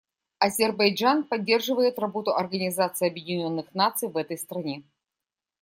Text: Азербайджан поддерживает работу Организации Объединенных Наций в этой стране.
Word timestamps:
Азербайджан 0.39 1.25
поддерживает 1.25 1.99
работу 1.99 2.31
Организации 2.33 3.07
Объединенных 3.07 3.75
Наций 3.75 4.09
в 4.09 4.17
этой 4.17 4.39
стране. 4.39 4.81